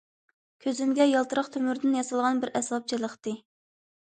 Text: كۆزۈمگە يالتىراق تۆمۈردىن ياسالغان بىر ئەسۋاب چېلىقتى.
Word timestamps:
كۆزۈمگە 0.63 1.07
يالتىراق 1.09 1.51
تۆمۈردىن 1.57 1.99
ياسالغان 1.99 2.41
بىر 2.47 2.53
ئەسۋاب 2.61 2.89
چېلىقتى. 2.93 3.37